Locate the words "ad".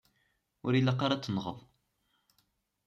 1.17-1.23